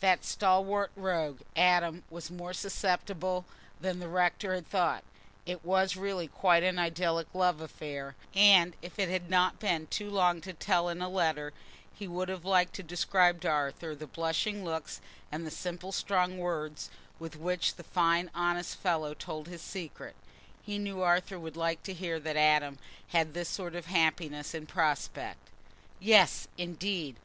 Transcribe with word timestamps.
That 0.00 0.22
stalwart 0.22 0.90
rogue 0.96 1.40
Adam 1.56 2.04
was 2.10 2.30
more 2.30 2.52
susceptible 2.52 3.46
than 3.80 4.00
the 4.00 4.08
rector 4.10 4.54
had 4.54 4.68
thought; 4.68 5.02
it 5.46 5.64
was 5.64 5.96
really 5.96 6.28
quite 6.28 6.62
an 6.62 6.78
idyllic 6.78 7.28
love 7.32 7.58
affair; 7.62 8.14
and 8.34 8.76
if 8.82 8.98
it 8.98 9.08
had 9.08 9.30
not 9.30 9.58
been 9.60 9.86
too 9.86 10.10
long 10.10 10.42
to 10.42 10.52
tell 10.52 10.90
in 10.90 11.00
a 11.00 11.08
letter, 11.08 11.54
he 11.94 12.06
would 12.06 12.28
have 12.28 12.44
liked 12.44 12.74
to 12.74 12.82
describe 12.82 13.40
to 13.40 13.48
Arthur 13.48 13.94
the 13.94 14.06
blushing 14.06 14.62
looks 14.62 15.00
and 15.32 15.46
the 15.46 15.50
simple 15.50 15.90
strong 15.90 16.36
words 16.36 16.90
with 17.18 17.34
which 17.36 17.76
the 17.76 17.82
fine 17.82 18.30
honest 18.34 18.76
fellow 18.76 19.14
told 19.14 19.48
his 19.48 19.62
secret. 19.62 20.14
He 20.62 20.78
knew 20.78 21.00
Arthur 21.00 21.38
would 21.38 21.56
like 21.56 21.82
to 21.84 21.94
hear 21.94 22.20
that 22.20 22.36
Adam 22.36 22.78
had 23.08 23.32
this 23.32 23.48
sort 23.48 23.74
of 23.74 23.86
happiness 23.86 24.52
in 24.52 24.66
prospect. 24.66 25.48
Yes, 25.98 26.46
indeed! 26.58 27.16